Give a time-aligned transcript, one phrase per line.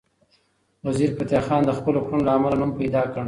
[0.85, 3.19] وزیرفتح خان د خپلو کړنو له امله نوم پیدا کړ.